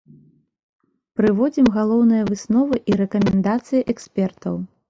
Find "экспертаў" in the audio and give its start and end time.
3.95-4.55